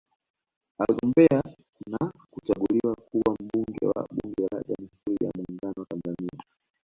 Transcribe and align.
Aligombea 0.79 1.41
na 1.87 2.11
kuchaguliwa 2.31 2.95
kuwa 2.95 3.35
Mbunge 3.43 3.87
wa 3.95 4.07
Bunge 4.11 4.41
la 4.51 4.61
Jamhuri 4.67 5.25
ya 5.25 5.31
Muungano 5.37 5.73
wa 5.77 5.85
Tanzania 5.85 6.43